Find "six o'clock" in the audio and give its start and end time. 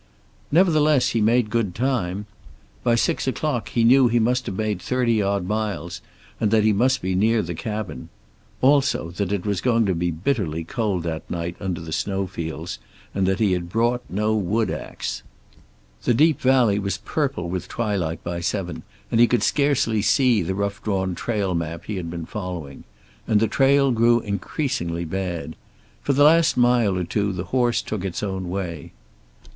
2.95-3.69